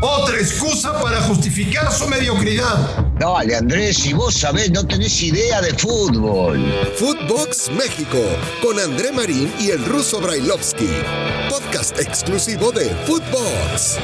[0.00, 3.04] Otra excusa para justificar su mediocridad.
[3.18, 6.58] Dale, Andrés, si vos sabés, no tenés idea de fútbol.
[6.96, 8.18] Footbox México,
[8.62, 10.88] con André Marín y el ruso Brailovsky.
[11.50, 13.98] Podcast exclusivo de Footbox.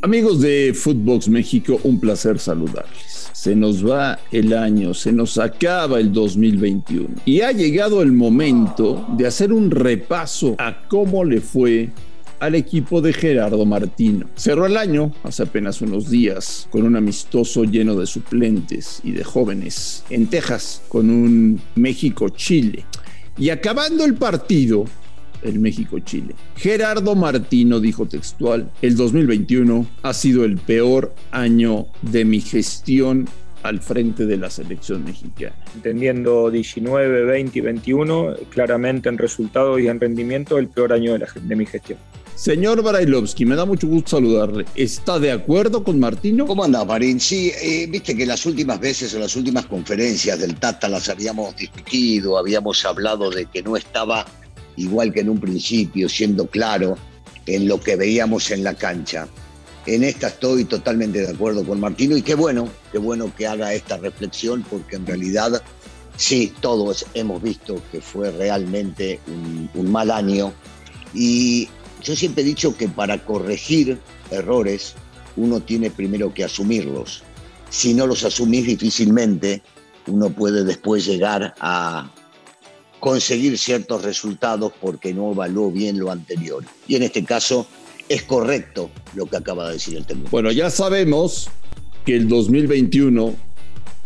[0.00, 3.30] Amigos de Footbox México, un placer saludarles.
[3.32, 9.04] Se nos va el año, se nos acaba el 2021 y ha llegado el momento
[9.16, 11.88] de hacer un repaso a cómo le fue
[12.38, 14.28] al equipo de Gerardo Martino.
[14.36, 19.24] Cerró el año hace apenas unos días con un amistoso lleno de suplentes y de
[19.24, 22.84] jóvenes en Texas con un México-Chile.
[23.36, 24.84] Y acabando el partido,
[25.42, 26.34] el México-Chile.
[26.56, 33.28] Gerardo Martino dijo textual, el 2021 ha sido el peor año de mi gestión
[33.62, 35.56] al frente de la selección mexicana.
[35.74, 41.20] Entendiendo 19, 20 y 21, claramente en resultados y en rendimiento, el peor año de,
[41.20, 41.98] la, de mi gestión.
[42.38, 44.64] Señor Barailovsky, me da mucho gusto saludarle.
[44.76, 46.46] ¿Está de acuerdo con Martino?
[46.46, 47.18] ¿Cómo anda, Marín?
[47.18, 51.56] Sí, eh, viste que las últimas veces o las últimas conferencias del Tata las habíamos
[51.56, 54.24] discutido, habíamos hablado de que no estaba
[54.78, 56.96] igual que en un principio, siendo claro
[57.46, 59.28] en lo que veíamos en la cancha.
[59.86, 63.72] En esta estoy totalmente de acuerdo con Martino y qué bueno, qué bueno que haga
[63.72, 65.62] esta reflexión porque en realidad
[66.16, 70.52] sí, todos hemos visto que fue realmente un, un mal año
[71.14, 71.68] y
[72.02, 73.98] yo siempre he dicho que para corregir
[74.30, 74.94] errores
[75.36, 77.22] uno tiene primero que asumirlos.
[77.70, 79.62] Si no los asumís difícilmente,
[80.06, 82.10] uno puede después llegar a
[83.00, 86.64] conseguir ciertos resultados porque no evaluó bien lo anterior.
[86.86, 87.66] Y en este caso
[88.08, 90.30] es correcto lo que acaba de decir el técnico.
[90.30, 91.48] Bueno, ya sabemos
[92.04, 93.34] que el 2021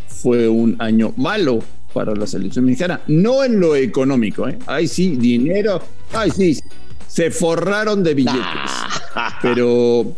[0.09, 1.61] fue un año malo
[1.93, 4.59] para la selección mexicana, no en lo económico, ¿eh?
[4.67, 5.83] Ay, sí, dinero,
[6.13, 6.59] ay, sí,
[7.07, 8.70] se forraron de billetes.
[9.43, 10.15] Pero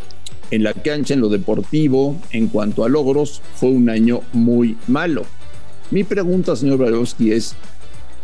[0.51, 5.23] en la cancha, en lo deportivo, en cuanto a logros, fue un año muy malo.
[5.91, 7.55] Mi pregunta, señor Brailovsky, es: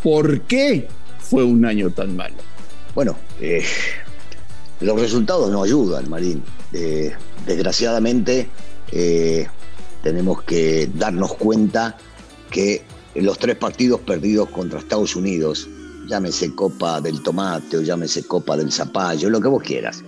[0.03, 0.87] ¿por qué
[1.19, 2.35] fue un año tan malo?
[2.95, 3.63] Bueno, eh,
[4.79, 6.43] los resultados no ayudan, Marín.
[6.73, 7.13] Eh,
[7.45, 8.49] desgraciadamente,
[8.91, 9.47] eh,
[10.03, 11.97] tenemos que darnos cuenta
[12.49, 12.83] que
[13.15, 15.67] los tres partidos perdidos contra Estados Unidos
[16.07, 20.03] llámese Copa del Tomate o llámese Copa del Zapallo, lo que vos quieras,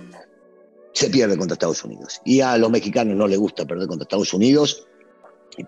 [0.92, 2.20] se pierde contra Estados Unidos.
[2.24, 4.86] Y a los mexicanos no les gusta perder contra Estados Unidos,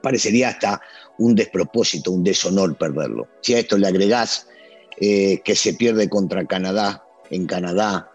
[0.02, 0.80] parecería hasta
[1.19, 3.28] un despropósito, un deshonor perderlo.
[3.42, 4.48] Si a esto le agregás
[5.00, 8.10] eh, que se pierde contra Canadá, en Canadá,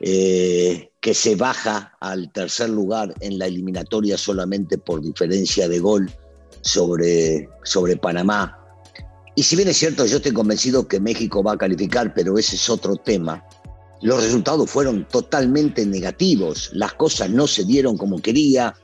[0.00, 6.10] eh, que se baja al tercer lugar en la eliminatoria solamente por diferencia de gol
[6.62, 8.62] sobre, sobre Panamá,
[9.34, 12.56] y si bien es cierto, yo estoy convencido que México va a calificar, pero ese
[12.56, 13.44] es otro tema.
[14.02, 18.74] Los resultados fueron totalmente negativos, las cosas no se dieron como quería,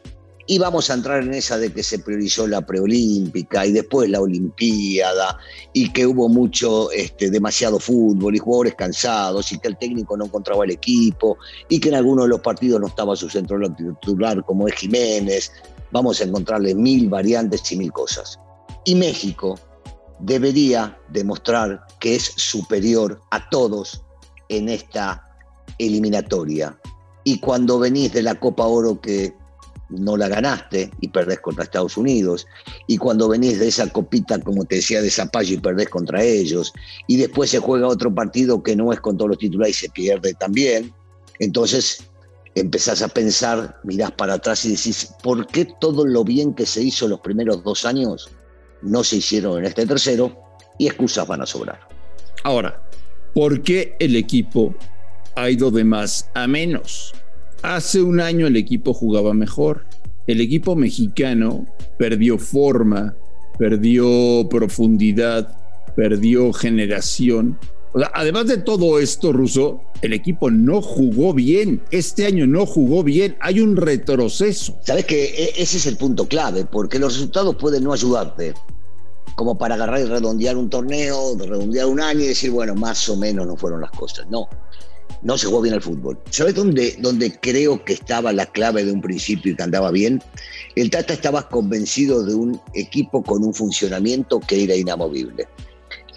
[0.51, 4.21] y vamos a entrar en esa de que se priorizó la preolímpica y después la
[4.23, 5.39] olimpiada
[5.75, 10.25] y que hubo mucho, este, demasiado fútbol y jugadores cansados y que el técnico no
[10.25, 11.37] encontraba el equipo
[11.69, 15.53] y que en algunos de los partidos no estaba su centro titular como es Jiménez.
[15.93, 18.41] Vamos a encontrarle mil variantes y mil cosas.
[18.87, 19.61] Y México,
[20.21, 24.03] debería demostrar que es superior a todos
[24.49, 25.25] en esta
[25.79, 26.79] eliminatoria.
[27.25, 29.35] Y cuando venís de la Copa Oro que
[29.91, 32.47] no la ganaste y perdés contra Estados Unidos,
[32.87, 36.73] y cuando venís de esa copita, como te decía, de Zapallo y perdés contra ellos,
[37.07, 39.91] y después se juega otro partido que no es con todos los titulares y se
[39.91, 40.93] pierde también,
[41.39, 42.05] entonces
[42.55, 46.83] empezás a pensar, mirás para atrás y decís, ¿por qué todo lo bien que se
[46.83, 48.31] hizo los primeros dos años
[48.83, 51.81] no se hicieron en este tercero y excusas van a sobrar.
[52.45, 52.81] Ahora,
[53.35, 54.75] ¿por qué el equipo
[55.37, 57.15] ha ido de más a menos?
[57.63, 59.85] Hace un año el equipo jugaba mejor.
[60.27, 61.67] El equipo mexicano
[61.99, 63.17] perdió forma,
[63.59, 65.57] perdió profundidad,
[65.97, 67.59] perdió generación.
[68.15, 71.83] además de todo esto, Russo, el equipo no jugó bien.
[71.91, 73.37] Este año no jugó bien.
[73.41, 74.79] Hay un retroceso.
[74.85, 78.55] Sabes que e, ese es el punto clave, porque los resultados pueden no ayudarte.
[79.35, 83.17] Como para agarrar y redondear un torneo, redondear un año y decir, bueno, más o
[83.17, 84.27] menos no fueron las cosas.
[84.31, 84.49] No,
[85.23, 86.19] no se jugó bien el fútbol.
[86.31, 90.23] ¿Sabes dónde, dónde creo que estaba la clave de un principio y que andaba bien?
[90.77, 95.49] El Tata estaba convencido de un equipo con un funcionamiento que era inamovible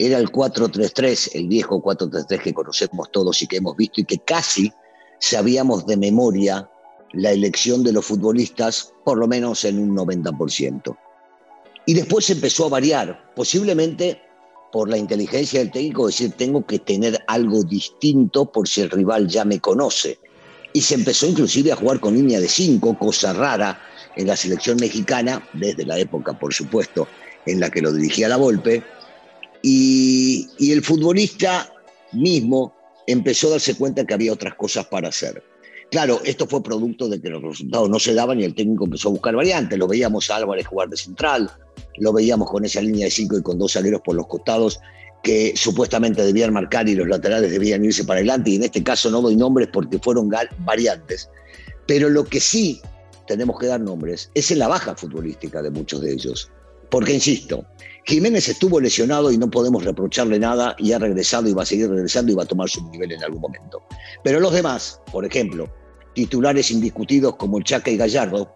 [0.05, 4.17] era el 4-3-3, el viejo 4-3-3 que conocemos todos y que hemos visto y que
[4.19, 4.71] casi
[5.19, 6.69] sabíamos de memoria
[7.13, 10.97] la elección de los futbolistas, por lo menos en un 90%.
[11.85, 14.21] Y después empezó a variar, posiblemente
[14.71, 19.27] por la inteligencia del técnico, decir, tengo que tener algo distinto por si el rival
[19.27, 20.19] ya me conoce.
[20.73, 23.81] Y se empezó inclusive a jugar con línea de cinco, cosa rara
[24.15, 27.07] en la selección mexicana, desde la época, por supuesto,
[27.45, 28.83] en la que lo dirigía la Volpe.
[29.61, 31.71] Y, y el futbolista
[32.13, 32.73] mismo
[33.05, 35.43] empezó a darse cuenta que había otras cosas para hacer.
[35.91, 39.09] Claro, esto fue producto de que los resultados no se daban y el técnico empezó
[39.09, 39.77] a buscar variantes.
[39.77, 41.51] Lo veíamos a Álvarez jugar de central,
[41.97, 44.79] lo veíamos con esa línea de cinco y con dos aleros por los costados
[45.23, 48.51] que supuestamente debían marcar y los laterales debían irse para adelante.
[48.51, 51.29] Y en este caso no doy nombres porque fueron variantes.
[51.87, 52.81] Pero lo que sí
[53.27, 56.49] tenemos que dar nombres es en la baja futbolística de muchos de ellos.
[56.89, 57.65] Porque, insisto,
[58.05, 61.89] Jiménez estuvo lesionado y no podemos reprocharle nada y ha regresado y va a seguir
[61.89, 63.81] regresando y va a tomar su nivel en algún momento.
[64.23, 65.71] Pero los demás, por ejemplo,
[66.13, 68.53] titulares indiscutidos como Chaca y Gallardo,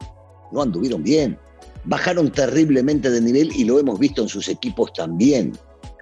[0.52, 1.40] no anduvieron bien.
[1.86, 5.54] Bajaron terriblemente de nivel y lo hemos visto en sus equipos también.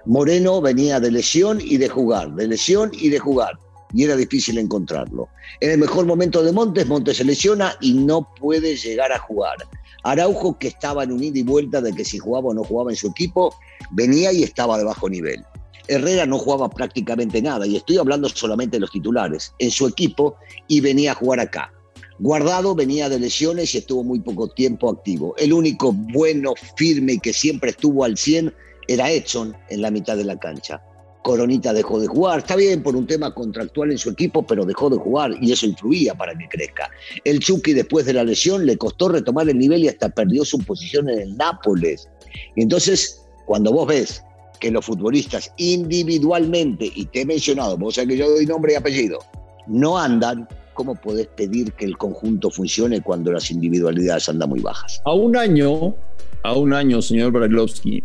[0.06, 3.58] Moreno venía de lesión y de jugar, de lesión y de jugar,
[3.92, 5.28] y era difícil encontrarlo.
[5.60, 9.56] En el mejor momento de Montes, Montes se lesiona y no puede llegar a jugar.
[10.02, 12.90] Araujo, que estaba en un ida y vuelta de que si jugaba o no jugaba
[12.90, 13.54] en su equipo,
[13.92, 15.42] venía y estaba de bajo nivel.
[15.88, 20.36] Herrera no jugaba prácticamente nada, y estoy hablando solamente de los titulares, en su equipo
[20.68, 21.73] y venía a jugar acá.
[22.18, 25.34] Guardado venía de lesiones y estuvo muy poco tiempo activo.
[25.36, 28.54] El único bueno, firme y que siempre estuvo al 100
[28.86, 30.80] era Edson en la mitad de la cancha.
[31.24, 34.90] Coronita dejó de jugar, está bien por un tema contractual en su equipo, pero dejó
[34.90, 36.90] de jugar y eso influía para que crezca.
[37.24, 40.58] El Chucky después de la lesión le costó retomar el nivel y hasta perdió su
[40.58, 42.10] posición en el Nápoles.
[42.56, 44.22] Y entonces, cuando vos ves
[44.60, 48.76] que los futbolistas individualmente, y te he mencionado, vos sabés que yo doy nombre y
[48.76, 49.18] apellido,
[49.66, 55.00] no andan, ¿cómo podés pedir que el conjunto funcione cuando las individualidades andan muy bajas?
[55.04, 55.94] A un año,
[56.42, 58.02] a un año, señor Brailovsky,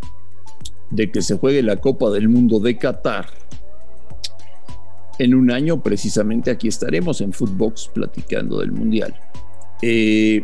[0.92, 3.27] de que se juegue la Copa del Mundo de Qatar,
[5.18, 9.13] en un año precisamente aquí estaremos en Footbox platicando del Mundial.
[9.81, 10.44] Eh,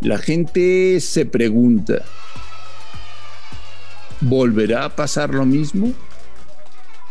[0.00, 2.02] la gente se pregunta,
[4.26, 5.92] ¿Volverá a pasar lo mismo?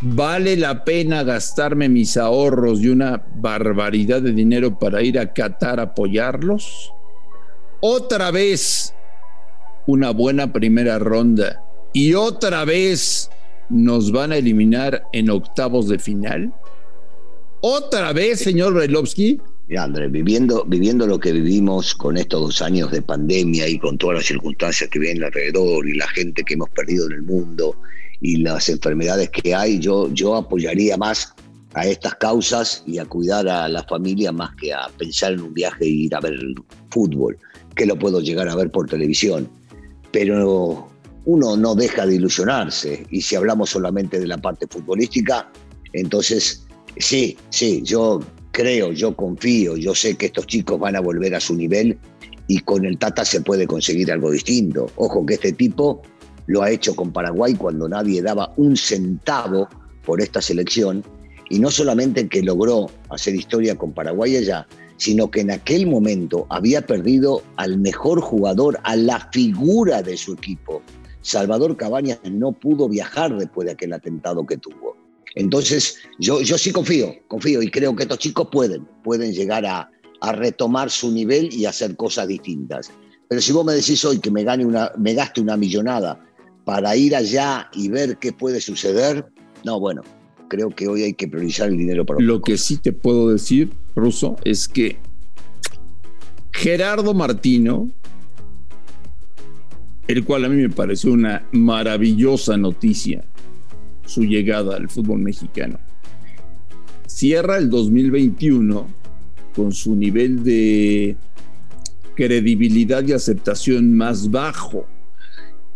[0.05, 5.79] ¿Vale la pena gastarme mis ahorros y una barbaridad de dinero para ir a Qatar
[5.79, 6.91] a apoyarlos?
[7.79, 8.93] Otra vez
[9.87, 11.63] una buena primera ronda
[11.93, 13.29] y otra vez
[13.69, 16.53] nos van a eliminar en octavos de final.
[17.61, 19.39] Otra vez, señor Brailovsky.
[19.69, 23.97] Mira, Andrés, viviendo, viviendo lo que vivimos con estos dos años de pandemia y con
[23.97, 27.77] todas las circunstancias que vienen alrededor y la gente que hemos perdido en el mundo
[28.23, 31.35] y las enfermedades que hay, yo, yo apoyaría más
[31.73, 35.53] a estas causas y a cuidar a la familia más que a pensar en un
[35.53, 36.39] viaje e ir a ver
[36.89, 37.37] fútbol,
[37.75, 39.49] que lo puedo llegar a ver por televisión.
[40.13, 40.87] Pero
[41.25, 45.51] uno no deja de ilusionarse y si hablamos solamente de la parte futbolística,
[45.91, 46.65] entonces
[46.95, 48.21] sí, sí, yo
[48.51, 51.99] creo, yo confío, yo sé que estos chicos van a volver a su nivel
[52.47, 54.89] y con el Tata se puede conseguir algo distinto.
[54.95, 56.01] Ojo que este tipo
[56.47, 59.67] lo ha hecho con Paraguay cuando nadie daba un centavo
[60.05, 61.03] por esta selección
[61.49, 64.67] y no solamente que logró hacer historia con Paraguay allá,
[64.97, 70.33] sino que en aquel momento había perdido al mejor jugador, a la figura de su
[70.33, 70.81] equipo.
[71.21, 74.95] Salvador Cabañas no pudo viajar después de aquel atentado que tuvo.
[75.35, 79.89] Entonces, yo, yo sí confío, confío y creo que estos chicos pueden, pueden llegar a,
[80.35, 82.89] retomar su nivel y hacer cosas distintas.
[83.27, 86.17] Pero si vos me decís hoy que me, gane una, me gaste una millonada
[86.65, 89.25] para ir allá y ver qué puede suceder,
[89.63, 90.01] no, bueno,
[90.47, 92.19] creo que hoy hay que priorizar el dinero para...
[92.19, 94.97] Lo que sí te puedo decir, Russo, es que
[96.51, 97.89] Gerardo Martino,
[100.07, 103.23] el cual a mí me pareció una maravillosa noticia,
[104.05, 105.79] su llegada al fútbol mexicano.
[107.07, 108.87] Cierra el 2021
[109.55, 111.15] con su nivel de
[112.15, 114.85] credibilidad y aceptación más bajo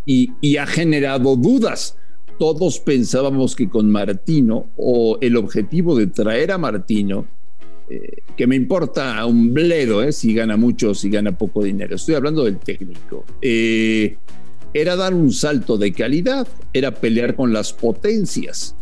[0.08, 1.98] y, ha generado dudas.
[2.40, 7.28] Todos pensábamos que con Martino o el objetivo de traer a Martino,
[7.90, 11.96] eh, que me importa un bledo eh, si gana mucho o si gana poco dinero,
[11.96, 14.18] estoy hablando del técnico, eh,
[14.74, 18.76] era dar un salto de calidad, era pelear con las potencias.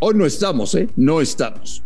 [0.00, 0.88] Hoy no estamos, ¿eh?
[0.96, 1.82] No estamos.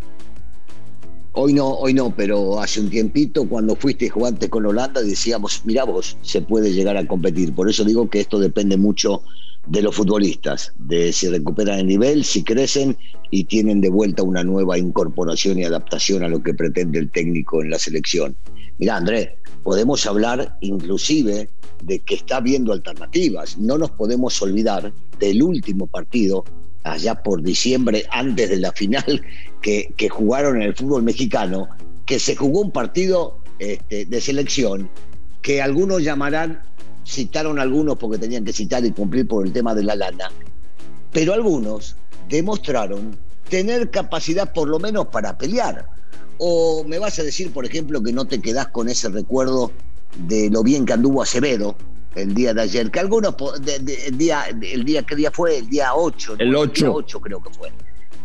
[1.33, 5.85] Hoy no, hoy no, pero hace un tiempito cuando fuiste jugante con Holanda decíamos, mira
[5.85, 7.55] vos, se puede llegar a competir.
[7.55, 9.23] Por eso digo que esto depende mucho
[9.67, 12.97] de los futbolistas, de si recuperan el nivel, si crecen
[13.31, 17.63] y tienen de vuelta una nueva incorporación y adaptación a lo que pretende el técnico
[17.63, 18.35] en la selección.
[18.79, 19.29] Mira, Andrés,
[19.63, 21.51] podemos hablar inclusive
[21.85, 23.59] de que está viendo alternativas.
[23.59, 26.45] No nos podemos olvidar del último partido,
[26.85, 29.23] allá por diciembre, antes de la final
[29.63, 31.69] que, jugaron en el fútbol mexicano,
[32.07, 34.91] que se jugó un partido este, de selección
[35.43, 36.63] que algunos llamarán,
[37.07, 40.31] citaron algunos porque tenían que citar y cumplir por el tema de la lana,
[41.13, 41.97] pero algunos
[42.29, 43.17] demostraron
[43.49, 45.87] tener capacidad por lo menos para pelear.
[46.39, 49.73] O me vas a decir, por ejemplo, que no te quedás con ese recuerdo
[50.29, 51.77] de lo bien que anduvo Acevedo
[52.19, 53.35] el día de ayer, que algunos,
[53.67, 55.59] el, día, el día, ¿qué día fue?
[55.59, 56.37] El día 8.
[56.39, 56.85] El 8.
[56.87, 57.73] El 8 creo que fue.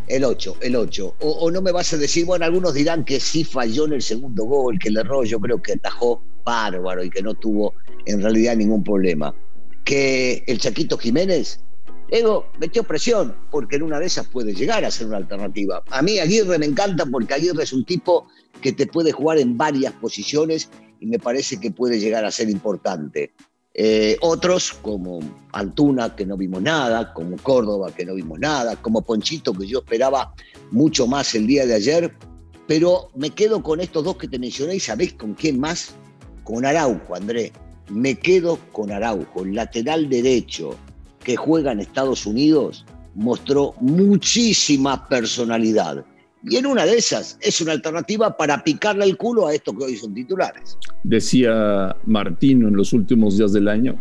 [0.08, 1.16] El 8, el 8.
[1.20, 4.44] O, no me vas a decir, bueno, algunos dirán que sí falló en el segundo
[4.46, 7.74] gol, que el error yo creo que atajó bárbaro y que no tuvo
[8.06, 9.34] en realidad ningún problema.
[9.86, 11.60] Que el Chaquito Jiménez,
[12.10, 15.84] Ego metió presión, porque en una de esas puede llegar a ser una alternativa.
[15.90, 18.28] A mí Aguirre me encanta porque Aguirre es un tipo
[18.62, 20.70] que te puede jugar en varias posiciones
[21.00, 23.34] y me parece que puede llegar a ser importante.
[23.76, 25.20] Eh, otros, como
[25.52, 29.80] Altuna, que no vimos nada, como Córdoba, que no vimos nada, como Ponchito, que yo
[29.80, 30.34] esperaba
[30.72, 32.14] mucho más el día de ayer,
[32.68, 35.96] pero me quedo con estos dos que te mencioné y sabés con quién más,
[36.44, 37.52] con Araujo, André.
[37.90, 40.76] Me quedo con Araujo, el lateral derecho
[41.24, 46.06] que juega en Estados Unidos, mostró muchísima personalidad
[46.46, 49.86] y en una de esas es una alternativa para picarle el culo a estos que
[49.86, 50.78] hoy son titulares.
[51.04, 53.98] Decía Martino en los últimos días del año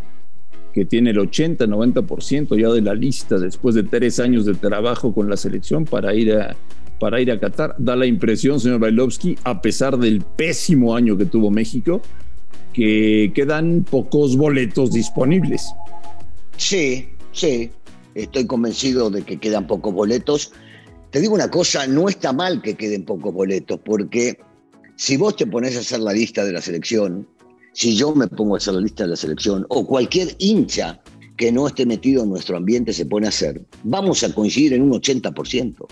[0.73, 5.29] que tiene el 80-90% ya de la lista después de tres años de trabajo con
[5.29, 6.57] la selección para ir a,
[6.99, 7.75] para ir a Qatar.
[7.79, 12.01] Da la impresión, señor Bailovsky, a pesar del pésimo año que tuvo México,
[12.73, 15.67] que quedan pocos boletos disponibles.
[16.57, 17.71] Sí, sí,
[18.15, 20.53] estoy convencido de que quedan pocos boletos
[21.13, 24.39] te digo una cosa, no está mal que queden pocos boletos, porque
[24.97, 27.29] si vos te pones a hacer la lista de la selección,
[27.75, 31.03] si yo me pongo a hacer la lista de la selección, o cualquier hincha
[31.37, 34.83] que no esté metido en nuestro ambiente se pone a hacer, vamos a coincidir en
[34.83, 35.87] un 80%.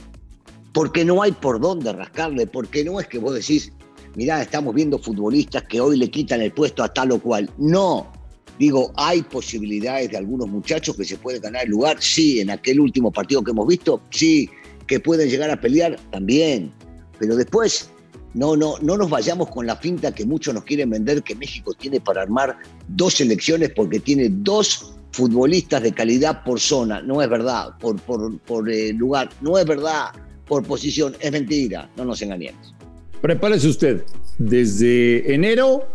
[0.73, 3.73] Porque no hay por dónde rascarle, porque no es que vos decís,
[4.17, 7.50] mirá, estamos viendo futbolistas que hoy le quitan el puesto a tal o cual.
[7.59, 8.11] No,
[8.59, 12.81] digo, hay posibilidades de algunos muchachos que se pueden ganar el lugar, sí, en aquel
[12.81, 14.49] último partido que hemos visto, sí,
[14.90, 16.73] que pueden llegar a pelear también.
[17.20, 17.90] Pero después
[18.35, 21.73] no, no, no nos vayamos con la finta que muchos nos quieren vender que México
[21.75, 27.02] tiene para armar dos selecciones porque tiene dos futbolistas de calidad por zona.
[27.02, 29.28] No es verdad, por, por, eh, lugar.
[29.40, 30.06] No es verdad,
[30.49, 31.14] por posición.
[31.20, 32.75] Es mentira, no nos engañemos.
[33.23, 34.02] Prepárese usted.
[34.38, 35.87] Desde enero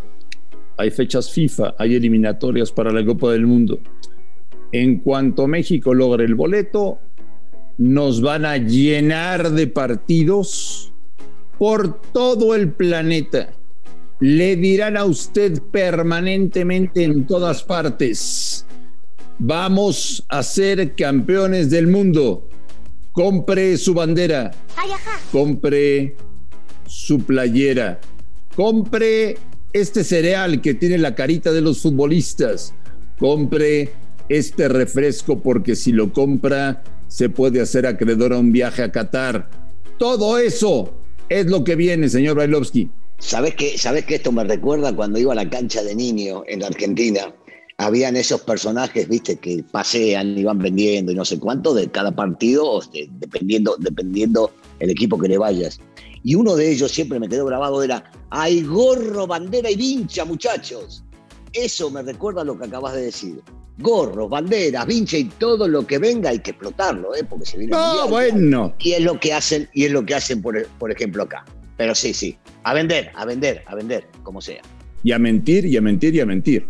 [0.77, 3.77] hay fechas FIFA, hay eliminatorias para la Copa del Mundo.
[4.71, 6.99] En cuanto México logre el boleto,
[7.77, 10.93] nos van a llenar de partidos
[11.57, 13.53] por todo el planeta.
[14.19, 18.65] Le dirán a usted permanentemente en todas partes,
[19.37, 22.47] vamos a ser campeones del mundo.
[23.11, 24.51] Compre su bandera,
[25.31, 26.15] compre
[26.85, 27.99] su playera,
[28.55, 29.37] compre
[29.73, 32.73] este cereal que tiene la carita de los futbolistas,
[33.17, 33.91] compre
[34.27, 39.49] este refresco porque si lo compra se puede hacer acreedor a un viaje a Qatar.
[39.97, 40.93] Todo eso
[41.29, 42.89] es lo que viene, señor Bailovsky.
[43.19, 46.59] ¿Sabes que, ¿Sabes que esto me recuerda cuando iba a la cancha de niño en
[46.59, 47.33] la Argentina?
[47.77, 52.11] Habían esos personajes, viste, que pasean y van vendiendo y no sé cuánto de cada
[52.11, 52.81] partido,
[53.19, 55.79] dependiendo, dependiendo el equipo que le vayas.
[56.23, 61.04] Y uno de ellos siempre me quedó grabado era, hay gorro, bandera y vincha, muchachos.
[61.55, 63.41] Eso me recuerda a lo que acabas de decir
[63.77, 67.23] gorros, banderas, vincha y todo lo que venga hay que explotarlo, ¿eh?
[67.27, 67.71] porque se viene.
[67.71, 68.73] No, bueno.
[68.79, 71.45] Y es lo que hacen, y es lo que hacen, por, por ejemplo, acá.
[71.77, 72.37] Pero sí, sí.
[72.63, 74.61] A vender, a vender, a vender, como sea.
[75.03, 76.67] Y a mentir, y a mentir, y a mentir.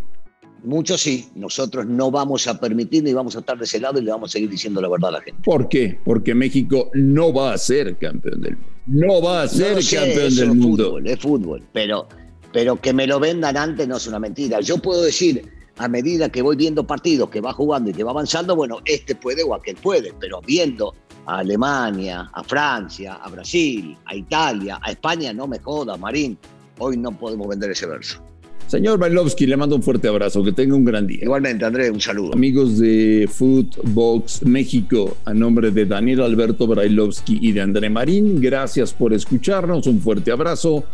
[0.63, 4.03] Muchos sí, nosotros no vamos a permitir ni vamos a estar de ese lado y
[4.03, 5.39] le vamos a seguir diciendo la verdad a la gente.
[5.43, 5.99] ¿Por qué?
[6.03, 8.71] Porque México no va a ser campeón del mundo.
[8.87, 10.85] No va a ser campeón del mundo.
[10.85, 12.07] Fútbol, es fútbol, pero,
[12.55, 14.61] pero que me lo vendan antes no es una mentira.
[14.61, 15.45] Yo puedo decir,
[15.77, 19.13] a medida que voy viendo partidos que va jugando y que va avanzando, bueno, este
[19.13, 20.93] puede o aquel puede, pero viendo
[21.25, 26.37] a Alemania, a Francia, a Brasil, a Italia, a España, no me joda, Marín,
[26.79, 28.21] hoy no podemos vender ese verso.
[28.67, 31.19] Señor Bailovsky, le mando un fuerte abrazo, que tenga un gran día.
[31.23, 32.31] Igualmente, Andrés, un saludo.
[32.33, 38.93] Amigos de Footbox México, a nombre de Daniel Alberto Brailovsky y de André Marín, gracias
[38.93, 40.85] por escucharnos, un fuerte abrazo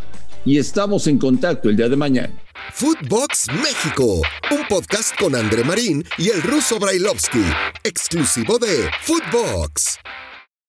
[0.44, 2.32] y estamos en contacto el día de mañana.
[2.72, 7.44] Footbox México, un podcast con André Marín y el ruso Brailovsky,
[7.84, 9.98] exclusivo de Footbox.